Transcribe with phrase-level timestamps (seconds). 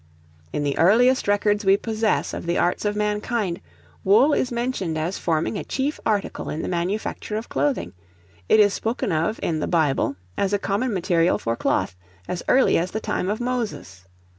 [0.51, 3.61] In the earliest records we possess of the arts of mankind,
[4.03, 7.93] wool is mentioned as forming a chief article in the manufacture of clothing;
[8.49, 11.95] it is spoken of in the Bible, as a common material for cloth,
[12.27, 14.07] as early as the time of Moses.